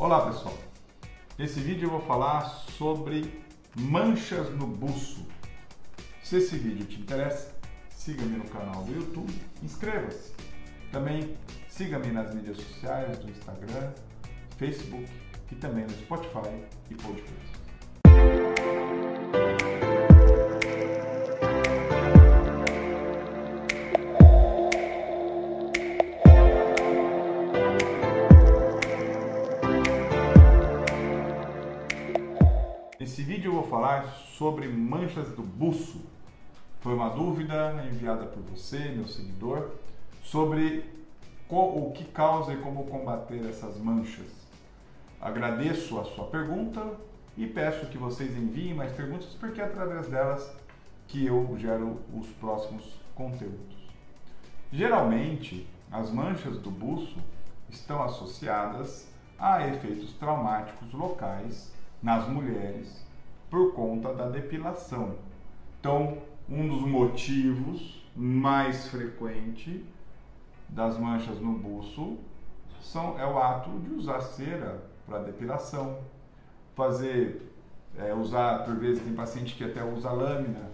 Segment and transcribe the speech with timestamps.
[0.00, 0.56] Olá pessoal,
[1.36, 3.44] nesse vídeo eu vou falar sobre
[3.76, 5.26] manchas no buço.
[6.22, 7.54] Se esse vídeo te interessa,
[7.90, 9.30] siga-me no canal do YouTube,
[9.62, 10.32] inscreva-se.
[10.90, 11.36] Também
[11.68, 13.92] siga-me nas mídias sociais, do Instagram,
[14.56, 15.06] Facebook
[15.52, 17.59] e também no Spotify e podcast.
[33.00, 36.02] Nesse vídeo eu vou falar sobre manchas do buço.
[36.82, 39.70] Foi uma dúvida enviada por você, meu seguidor,
[40.22, 40.84] sobre
[41.48, 44.26] o que causa e como combater essas manchas.
[45.18, 46.94] Agradeço a sua pergunta
[47.38, 50.54] e peço que vocês enviem mais perguntas, porque é através delas
[51.08, 53.78] que eu gero os próximos conteúdos.
[54.70, 57.16] Geralmente, as manchas do buço
[57.70, 59.08] estão associadas
[59.38, 63.04] a efeitos traumáticos locais nas mulheres
[63.50, 65.16] por conta da depilação.
[65.78, 69.84] Então, um dos motivos mais frequente
[70.68, 72.18] das manchas no buço
[72.80, 75.98] são, é o ato de usar cera para depilação,
[76.74, 77.52] fazer,
[77.98, 80.70] é, usar, por vezes tem paciente que até usa lâmina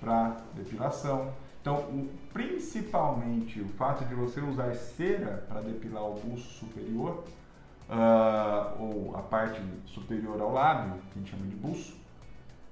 [0.00, 1.32] para depilação.
[1.60, 7.24] Então, o, principalmente o fato de você usar cera para depilar o buço superior
[7.88, 11.96] uh, ou parte superior ao lábio, que a gente chama de buço,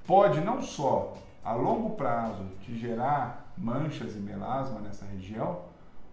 [0.06, 5.62] pode não só a longo prazo te gerar manchas e melasma nessa região,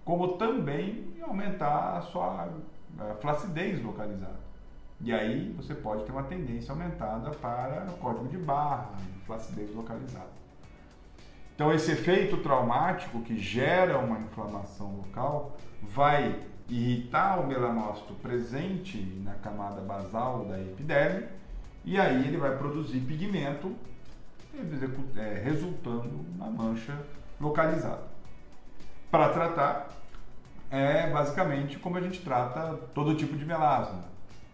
[0.05, 4.45] como também aumentar a sua uh, flacidez localizada.
[5.01, 8.91] E aí você pode ter uma tendência aumentada para código de barra,
[9.25, 10.29] flacidez localizada.
[11.53, 19.33] Então esse efeito traumático que gera uma inflamação local vai irritar o melanócito presente na
[19.35, 21.27] camada basal da epiderme
[21.83, 23.75] e aí ele vai produzir pigmento,
[25.15, 26.97] é, resultando na mancha
[27.39, 28.03] localizada.
[29.11, 29.89] Para tratar,
[30.71, 34.03] é basicamente como a gente trata todo tipo de melasma.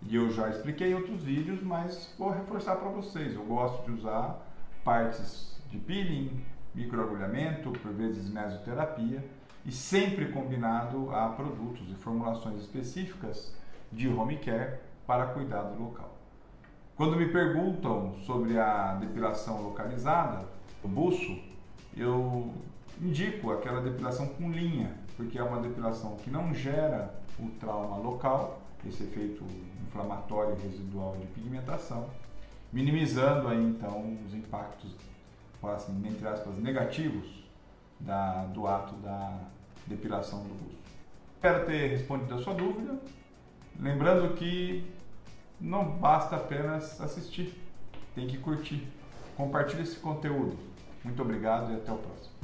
[0.04, 3.34] E eu já expliquei em outros vídeos, mas vou reforçar para vocês.
[3.34, 4.46] Eu gosto de usar
[4.84, 6.44] partes de peeling,
[6.76, 9.24] microagulhamento, por vezes mesoterapia,
[9.66, 13.54] e sempre combinado a produtos e formulações específicas
[13.92, 16.18] de home care para cuidado local.
[16.96, 20.46] Quando me perguntam sobre a depilação localizada,
[20.84, 21.40] o buço,
[21.96, 22.54] eu
[23.02, 28.62] indico aquela depilação com linha, porque é uma depilação que não gera o trauma local,
[28.88, 29.44] esse efeito
[29.88, 32.10] inflamatório residual de pigmentação,
[32.72, 34.96] minimizando aí então os impactos,
[35.64, 37.42] assim, entre aspas, negativos
[38.02, 39.40] da, do ato da
[39.88, 40.82] depilação do busto.
[41.36, 43.00] Espero ter respondido a sua dúvida.
[43.80, 44.86] Lembrando que
[45.60, 47.54] não basta apenas assistir,
[48.14, 48.88] tem que curtir.
[49.36, 50.58] Compartilhe esse conteúdo.
[51.04, 52.41] Muito obrigado e até o próximo.